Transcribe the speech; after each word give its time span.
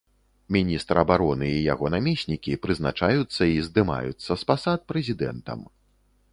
Міністр 0.55 0.99
абароны 1.01 1.49
і 1.57 1.59
яго 1.73 1.91
намеснікі 1.97 2.57
прызначаюцца 2.65 3.43
і 3.55 3.61
здымаюцца 3.69 4.31
з 4.45 4.51
пасад 4.53 4.79
прэзідэнтам. 4.93 5.59